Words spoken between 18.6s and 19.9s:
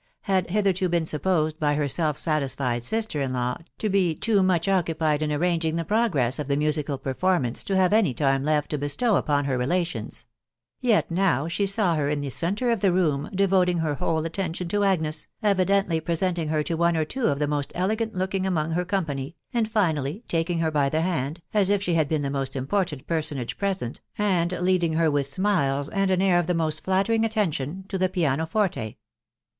her com pany, and